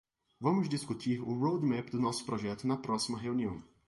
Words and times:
Vamos 0.45 0.67
discutir 0.73 1.17
o 1.21 1.31
roadmap 1.37 1.91
do 1.91 2.01
projeto 2.25 2.65
na 2.65 2.75
próxima 2.75 3.19
reunião. 3.19 3.61